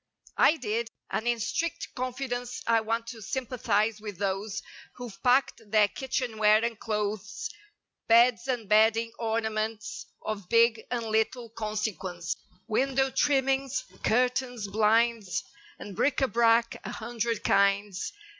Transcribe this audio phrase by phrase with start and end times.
[0.39, 0.89] I did.
[1.11, 6.79] And in strict confidence I want to sympathize with those Who've packed their kitchenware and
[6.79, 7.51] clothes
[8.07, 12.35] Beds and bedding—ornaments Of big and little consequence;
[12.67, 15.43] Window trimmings; curtains; blinds,
[15.77, 18.11] And bric a brac—a hundred kinds.